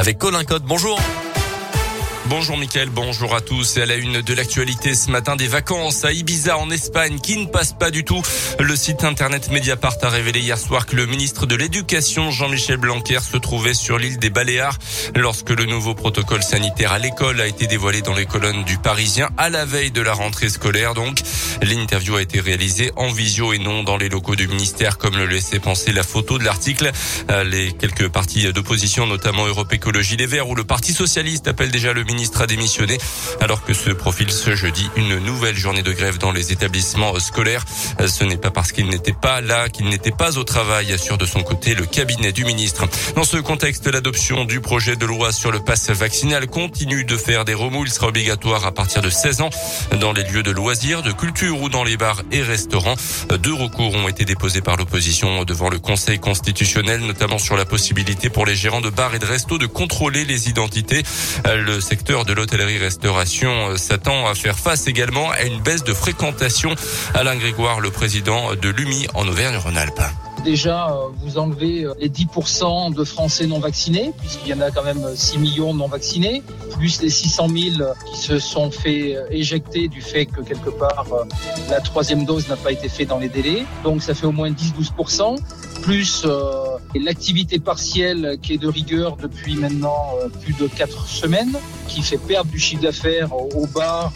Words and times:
avec 0.00 0.16
Colin 0.16 0.44
Code. 0.44 0.62
Bonjour. 0.64 0.98
Bonjour 2.26 2.56
Mickaël, 2.56 2.88
bonjour 2.90 3.34
à 3.34 3.40
tous. 3.40 3.76
Et 3.76 3.82
à 3.82 3.86
la 3.86 3.96
une 3.96 4.22
de 4.22 4.34
l'actualité 4.34 4.94
ce 4.94 5.10
matin, 5.10 5.36
des 5.36 5.48
vacances 5.48 6.04
à 6.04 6.12
Ibiza 6.12 6.56
en 6.56 6.70
Espagne 6.70 7.18
qui 7.18 7.36
ne 7.36 7.46
passent 7.46 7.76
pas 7.76 7.90
du 7.90 8.04
tout. 8.04 8.22
Le 8.60 8.76
site 8.76 9.04
internet 9.04 9.50
Mediapart 9.50 9.96
a 10.02 10.08
révélé 10.08 10.40
hier 10.40 10.56
soir 10.56 10.86
que 10.86 10.94
le 10.96 11.06
ministre 11.06 11.44
de 11.46 11.56
l'Éducation, 11.56 12.30
Jean-Michel 12.30 12.76
Blanquer, 12.76 13.18
se 13.20 13.36
trouvait 13.36 13.74
sur 13.74 13.98
l'île 13.98 14.18
des 14.18 14.30
Baléares 14.30 14.78
lorsque 15.16 15.50
le 15.50 15.66
nouveau 15.66 15.94
protocole 15.94 16.42
sanitaire 16.42 16.92
à 16.92 16.98
l'école 16.98 17.40
a 17.40 17.46
été 17.46 17.66
dévoilé 17.66 18.00
dans 18.00 18.14
les 18.14 18.26
colonnes 18.26 18.64
du 18.64 18.78
Parisien 18.78 19.28
à 19.36 19.50
la 19.50 19.64
veille 19.64 19.90
de 19.90 20.00
la 20.00 20.12
rentrée 20.12 20.48
scolaire. 20.48 20.94
L'interview 21.66 22.16
a 22.16 22.22
été 22.22 22.40
réalisée 22.40 22.92
en 22.96 23.08
visio 23.08 23.52
et 23.52 23.58
non 23.58 23.82
dans 23.82 23.96
les 23.96 24.08
locaux 24.08 24.36
du 24.36 24.48
ministère 24.48 24.98
comme 24.98 25.16
le 25.16 25.26
laissait 25.26 25.58
penser 25.58 25.92
la 25.92 26.02
photo 26.02 26.38
de 26.38 26.44
l'article. 26.44 26.90
Euh, 27.30 27.44
les 27.44 27.72
quelques 27.72 28.08
partis 28.08 28.52
d'opposition, 28.52 29.06
notamment 29.06 29.46
Europe 29.46 29.72
Écologie 29.72 30.16
Les 30.16 30.26
Verts 30.26 30.48
ou 30.48 30.54
le 30.54 30.64
Parti 30.64 30.92
Socialiste 30.92 31.48
appellent 31.48 31.70
déjà 31.70 31.92
le 31.92 32.04
ministre 32.04 32.40
a 32.40 32.46
démissionné 32.46 32.98
alors 33.40 33.62
que 33.62 33.74
se 33.74 33.90
profile 33.90 34.30
ce 34.30 34.54
jeudi 34.54 34.88
une 34.96 35.18
nouvelle 35.18 35.56
journée 35.56 35.82
de 35.82 35.92
grève 35.92 36.18
dans 36.18 36.32
les 36.32 36.52
établissements 36.52 37.18
scolaires. 37.18 37.64
Ce 38.06 38.24
n'est 38.24 38.36
pas 38.36 38.50
parce 38.50 38.72
qu'il 38.72 38.88
n'était 38.88 39.12
pas 39.12 39.40
là 39.40 39.68
qu'il 39.68 39.88
n'était 39.88 40.10
pas 40.10 40.38
au 40.38 40.44
travail, 40.44 40.92
assure 40.92 41.18
de 41.18 41.26
son 41.26 41.42
côté 41.42 41.74
le 41.74 41.86
cabinet 41.86 42.32
du 42.32 42.44
ministre. 42.44 42.86
Dans 43.14 43.24
ce 43.24 43.36
contexte, 43.36 43.86
l'adoption 43.86 44.44
du 44.44 44.60
projet 44.60 44.96
de 44.96 45.06
loi 45.06 45.32
sur 45.32 45.52
le 45.52 45.60
pass 45.60 45.90
vaccinal 45.90 46.46
continue 46.46 47.04
de 47.04 47.16
faire 47.16 47.44
des 47.44 47.54
remous. 47.54 47.84
Il 47.84 47.92
sera 47.92 48.08
obligatoire 48.08 48.66
à 48.66 48.72
partir 48.72 49.02
de 49.02 49.10
16 49.10 49.40
ans 49.42 49.50
dans 50.00 50.12
les 50.12 50.22
lieux 50.22 50.42
de 50.42 50.50
loisirs, 50.50 51.02
de 51.02 51.12
culture 51.12 51.49
ou 51.50 51.68
dans 51.68 51.84
les 51.84 51.96
bars 51.96 52.22
et 52.32 52.42
restaurants. 52.42 52.96
Deux 53.42 53.54
recours 53.54 53.94
ont 53.94 54.08
été 54.08 54.24
déposés 54.24 54.60
par 54.60 54.76
l'opposition 54.76 55.44
devant 55.44 55.68
le 55.68 55.78
Conseil 55.78 56.18
constitutionnel, 56.18 57.00
notamment 57.00 57.38
sur 57.38 57.56
la 57.56 57.64
possibilité 57.64 58.30
pour 58.30 58.46
les 58.46 58.54
gérants 58.54 58.80
de 58.80 58.90
bars 58.90 59.14
et 59.14 59.18
de 59.18 59.26
restos 59.26 59.58
de 59.58 59.66
contrôler 59.66 60.24
les 60.24 60.48
identités. 60.48 61.02
Le 61.44 61.80
secteur 61.80 62.24
de 62.24 62.32
l'hôtellerie-restauration 62.32 63.70
euh, 63.70 63.76
s'attend 63.76 64.26
à 64.26 64.34
faire 64.34 64.58
face 64.58 64.86
également 64.86 65.30
à 65.30 65.42
une 65.42 65.60
baisse 65.60 65.84
de 65.84 65.94
fréquentation. 65.94 66.74
Alain 67.14 67.36
Grégoire, 67.36 67.80
le 67.80 67.90
président 67.90 68.54
de 68.54 68.68
l'UMI 68.68 69.06
en 69.14 69.26
Auvergne-Rhône-Alpes. 69.26 70.29
Déjà, 70.44 70.90
euh, 70.90 71.08
vous 71.22 71.38
enlevez 71.38 71.84
euh, 71.84 71.94
les 71.98 72.08
10% 72.08 72.94
de 72.94 73.04
Français 73.04 73.46
non 73.46 73.58
vaccinés, 73.58 74.12
puisqu'il 74.18 74.48
y 74.48 74.54
en 74.54 74.60
a 74.60 74.70
quand 74.70 74.82
même 74.82 75.04
6 75.14 75.38
millions 75.38 75.74
non 75.74 75.86
vaccinés, 75.86 76.42
plus 76.72 77.02
les 77.02 77.10
600 77.10 77.48
000 77.48 77.60
qui 78.06 78.18
se 78.18 78.38
sont 78.38 78.70
fait 78.70 79.16
éjecter 79.30 79.88
du 79.88 80.00
fait 80.00 80.26
que 80.26 80.40
quelque 80.40 80.70
part 80.70 81.06
la 81.68 81.80
troisième 81.80 82.24
dose 82.24 82.48
n'a 82.48 82.56
pas 82.56 82.72
été 82.72 82.88
faite 82.88 83.08
dans 83.08 83.18
les 83.18 83.28
délais. 83.28 83.64
Donc 83.84 84.02
ça 84.02 84.14
fait 84.14 84.26
au 84.26 84.32
moins 84.32 84.50
10-12%, 84.50 85.38
plus 85.82 86.26
l'activité 86.94 87.58
partielle 87.58 88.38
qui 88.40 88.54
est 88.54 88.58
de 88.58 88.68
rigueur 88.68 89.16
depuis 89.16 89.56
maintenant 89.56 90.06
plus 90.42 90.54
de 90.54 90.66
4 90.66 91.06
semaines, 91.06 91.56
qui 91.88 92.02
fait 92.02 92.18
perdre 92.18 92.50
du 92.50 92.58
chiffre 92.58 92.82
d'affaires 92.82 93.34
aux 93.34 93.66
bars, 93.66 94.14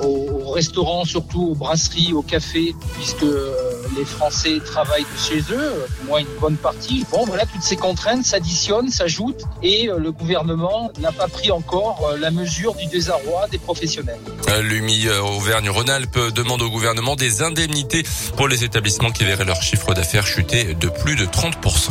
aux 0.00 0.50
restaurants, 0.50 1.04
surtout 1.04 1.50
aux 1.50 1.54
brasseries, 1.54 2.12
aux 2.12 2.22
cafés, 2.22 2.74
puisque 2.94 3.22
euh, 3.22 3.52
les 3.96 4.04
Français 4.04 4.60
travaillent 4.64 5.02
de 5.04 5.18
chez 5.18 5.40
eux, 5.52 5.72
moins 6.06 6.20
une 6.20 6.40
bonne 6.40 6.56
partie. 6.56 7.04
Bon, 7.10 7.24
voilà, 7.24 7.46
toutes 7.46 7.62
ces 7.62 7.76
contraintes 7.76 8.24
s'additionnent, 8.24 8.90
s'ajoutent, 8.90 9.44
et 9.62 9.88
euh, 9.88 9.98
le 9.98 10.12
gouvernement 10.12 10.90
n'a 11.00 11.12
pas 11.12 11.28
pris 11.28 11.50
encore 11.50 12.08
euh, 12.08 12.18
la 12.18 12.30
mesure 12.30 12.74
du 12.74 12.86
désarroi 12.86 13.46
des 13.50 13.58
professionnels. 13.58 14.20
L'UMI 14.62 15.08
Auvergne-Rhône-Alpes 15.08 16.32
demande 16.34 16.62
au 16.62 16.70
gouvernement 16.70 17.16
des 17.16 17.42
indemnités 17.42 18.04
pour 18.36 18.48
les 18.48 18.64
établissements 18.64 19.10
qui 19.10 19.24
verraient 19.24 19.44
leur 19.44 19.62
chiffre 19.62 19.94
d'affaires 19.94 20.26
chuter 20.26 20.74
de 20.74 20.88
plus 20.88 21.16
de 21.16 21.24
30%. 21.24 21.90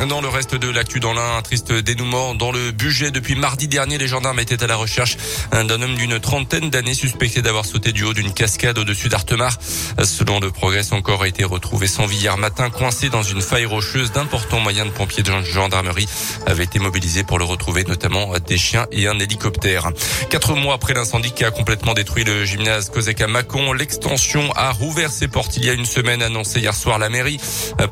Dans 0.00 0.20
le 0.20 0.28
reste 0.28 0.56
de 0.56 0.68
l'actu 0.68 0.98
dans 0.98 1.14
l'un, 1.14 1.36
un 1.36 1.42
triste 1.42 1.72
dénouement 1.72 2.34
dans 2.34 2.50
le 2.50 2.72
budget. 2.72 3.10
Depuis 3.12 3.36
mardi 3.36 3.68
dernier, 3.68 3.96
les 3.96 4.08
gendarmes 4.08 4.40
étaient 4.40 4.62
à 4.62 4.66
la 4.66 4.74
recherche 4.74 5.16
d'un 5.52 5.80
homme 5.80 5.94
d'une 5.94 6.18
trentaine 6.18 6.68
d'années 6.68 6.94
suspecté 6.94 7.42
d'avoir 7.42 7.64
sauté 7.64 7.92
du 7.92 8.02
haut 8.02 8.12
d'une 8.12 8.32
cascade 8.34 8.76
au-dessus 8.76 9.08
d'Artemar. 9.08 9.56
Selon 10.02 10.40
le 10.40 10.50
progrès, 10.50 10.82
son 10.82 11.00
corps 11.00 11.22
a 11.22 11.28
été 11.28 11.44
retrouvé 11.44 11.86
sans 11.86 12.06
vie 12.06 12.18
hier 12.18 12.36
matin, 12.36 12.70
coincé 12.70 13.08
dans 13.08 13.22
une 13.22 13.40
faille 13.40 13.66
rocheuse. 13.66 14.12
D'importants 14.12 14.58
moyens 14.58 14.88
de 14.88 14.92
pompiers 14.92 15.22
de 15.22 15.32
gendarmerie 15.42 16.08
avaient 16.46 16.64
été 16.64 16.80
mobilisés 16.80 17.22
pour 17.22 17.38
le 17.38 17.44
retrouver, 17.44 17.84
notamment 17.84 18.38
des 18.40 18.58
chiens 18.58 18.86
et 18.90 19.06
un 19.06 19.18
hélicoptère. 19.18 19.90
Quatre 20.28 20.54
mois 20.54 20.74
après 20.74 20.94
l'incendie 20.94 21.32
qui 21.32 21.44
a 21.44 21.50
complètement 21.50 21.94
détruit 21.94 22.24
le 22.24 22.44
gymnase 22.44 22.90
Cosec 22.90 23.20
à 23.20 23.28
Mâcon, 23.28 23.72
l'extension 23.72 24.52
a 24.54 24.72
rouvert 24.72 25.10
ses 25.10 25.28
portes 25.28 25.56
il 25.56 25.64
y 25.64 25.70
a 25.70 25.72
une 25.72 25.86
semaine, 25.86 26.20
annoncé 26.20 26.60
hier 26.60 26.74
soir 26.74 26.98
la 26.98 27.08
mairie. 27.08 27.38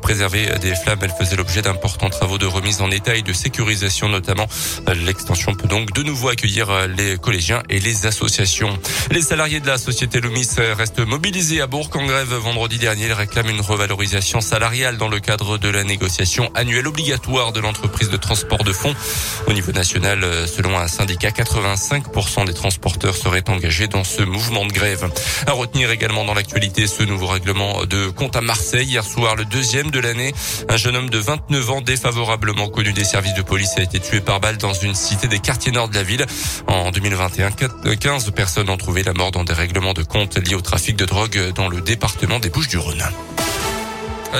Préserver 0.01 0.59
des 0.59 0.75
flammes, 0.75 0.99
elle 1.01 1.13
faisait 1.17 1.37
l'objet 1.37 1.61
d'importants 1.93 2.09
travaux 2.09 2.37
de 2.37 2.45
remise 2.45 2.81
en 2.81 2.89
état 2.91 3.15
et 3.15 3.21
de 3.21 3.33
sécurisation 3.33 4.09
notamment. 4.09 4.47
L'extension 5.05 5.53
peut 5.53 5.67
donc 5.67 5.93
de 5.93 6.03
nouveau 6.03 6.29
accueillir 6.29 6.87
les 6.87 7.17
collégiens 7.17 7.61
et 7.69 7.79
les 7.79 8.05
associations. 8.05 8.77
Les 9.11 9.21
salariés 9.21 9.59
de 9.59 9.67
la 9.67 9.77
société 9.77 10.19
Lumis 10.19 10.47
restent 10.77 10.99
mobilisés 10.99 11.61
à 11.61 11.67
Bourg 11.67 11.89
en 11.93 12.05
grève 12.05 12.33
vendredi 12.33 12.77
dernier. 12.77 13.05
Ils 13.05 13.13
réclament 13.13 13.49
une 13.49 13.61
revalorisation 13.61 14.41
salariale 14.41 14.97
dans 14.97 15.09
le 15.09 15.19
cadre 15.19 15.57
de 15.57 15.69
la 15.69 15.83
négociation 15.83 16.51
annuelle 16.55 16.87
obligatoire 16.87 17.51
de 17.51 17.59
l'entreprise 17.59 18.09
de 18.09 18.17
transport 18.17 18.63
de 18.63 18.73
fonds. 18.73 18.95
Au 19.47 19.53
niveau 19.53 19.71
national, 19.71 20.25
selon 20.47 20.77
un 20.77 20.87
syndicat, 20.87 21.29
85% 21.29 22.45
des 22.45 22.53
transporteurs 22.53 23.15
seraient 23.15 23.49
engagés 23.49 23.87
dans 23.87 24.03
ce 24.03 24.23
mouvement 24.23 24.65
de 24.65 24.71
grève. 24.71 25.09
À 25.47 25.51
retenir 25.51 25.91
également 25.91 26.25
dans 26.25 26.33
l'actualité 26.33 26.87
ce 26.87 27.03
nouveau 27.03 27.27
règlement 27.27 27.85
de 27.85 28.07
compte 28.07 28.35
à 28.35 28.41
Marseille. 28.41 28.87
Hier 28.87 29.03
soir, 29.03 29.35
le 29.35 29.45
deuxième 29.45 29.91
de 29.91 29.99
l'année, 29.99 30.33
un 30.69 30.77
jeune 30.77 30.95
homme 30.95 31.09
de 31.09 31.17
29 31.17 31.69
ans 31.69 31.81
défavorablement 31.83 32.69
connu 32.69 32.93
des 32.93 33.03
services 33.03 33.33
de 33.33 33.41
police 33.41 33.73
a 33.77 33.81
été 33.81 33.99
tué 33.99 34.21
par 34.21 34.39
balle 34.39 34.57
dans 34.57 34.73
une 34.73 34.95
cité 34.95 35.27
des 35.27 35.39
quartiers 35.39 35.71
nord 35.71 35.89
de 35.89 35.95
la 35.95 36.03
ville. 36.03 36.25
En 36.67 36.91
2021, 36.91 37.51
15 37.51 38.31
personnes 38.31 38.69
ont 38.69 38.77
trouvé 38.77 39.03
la 39.03 39.13
mort 39.13 39.31
dans 39.31 39.43
des 39.43 39.53
règlements 39.53 39.93
de 39.93 40.03
compte 40.03 40.37
liés 40.37 40.55
au 40.55 40.61
trafic 40.61 40.95
de 40.95 41.05
drogue 41.05 41.51
dans 41.55 41.67
le 41.67 41.81
département 41.81 42.39
des 42.39 42.49
Bouches-du-Rhône. 42.49 43.03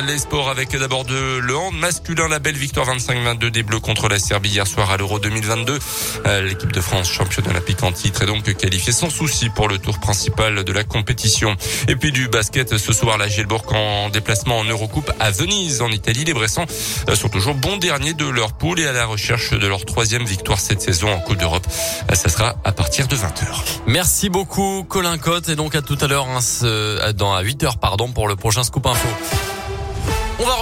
Les 0.02 0.18
sports 0.18 0.50
avec 0.50 0.76
d'abord 0.76 1.06
de 1.06 1.38
le 1.38 1.56
hand 1.56 1.76
masculin, 1.76 2.28
la 2.28 2.40
belle 2.40 2.58
victoire 2.58 2.88
25-22 2.88 3.52
des 3.52 3.62
Bleus 3.62 3.80
contre 3.80 4.10
la 4.10 4.18
Serbie 4.18 4.50
hier 4.50 4.66
soir 4.66 4.90
à 4.90 4.98
l'Euro 4.98 5.20
2022. 5.20 5.78
Euh, 6.26 6.42
l'équipe 6.42 6.72
de 6.72 6.82
France, 6.82 7.12
championne 7.12 7.48
olympique 7.48 7.84
en 7.84 7.92
titre, 7.92 8.24
est 8.24 8.26
donc 8.26 8.52
qualifiée 8.56 8.92
sans 8.92 9.12
souci 9.12 9.50
pour 9.50 9.68
le 9.68 9.78
tour 9.78 10.00
principal 10.00 10.64
de 10.64 10.74
la 10.74 10.84
compétition. 10.84 11.56
Et 11.88 11.96
puis 11.96 12.12
du 12.12 12.28
basket 12.28 12.76
ce 12.76 12.92
soir, 12.92 13.20
la 13.20 13.28
Gielbourg 13.28 13.66
en 13.72 14.10
déplacement 14.10 14.58
en 14.58 14.64
Eurocoupe 14.64 15.12
à 15.20 15.30
Venise 15.30 15.84
en 15.84 15.90
Italie. 15.90 16.26
Les 16.26 16.34
Bressans 16.34 16.66
euh, 17.08 17.16
sont 17.16 17.30
toujours 17.30 17.54
bons 17.54 17.78
derniers 17.78 18.14
de 18.16 18.26
leur 18.26 18.54
poule 18.54 18.80
et 18.80 18.88
à 18.88 18.94
la 18.94 19.06
recherche 19.06 19.52
de 19.52 19.68
leur 19.68 19.86
troisième 19.86 20.26
victoire 20.26 20.60
cette 20.60 20.82
saison 20.82 21.14
en 21.14 21.20
Coupe 21.20 21.38
d'Europe. 21.38 21.68
Euh, 22.12 22.16
ça 22.16 22.30
sera 22.30 22.56
à 22.64 22.72
partir 22.72 23.08
de 23.08 23.16
20h. 23.16 23.46
Merci 23.86 24.30
beaucoup 24.30 24.84
Colin 24.90 25.20
Cotte 25.20 25.50
et 25.50 25.56
donc 25.56 25.76
à 25.76 25.84
tout 25.84 25.98
à 26.02 26.08
l'heure 26.08 26.28
hein, 26.28 26.40
à 26.40 27.44
8h 27.44 27.78
pardon 27.78 28.12
pour 28.12 28.28
le 28.28 28.36
prochain 28.36 28.64
scoop 28.64 28.88
info. 28.88 29.08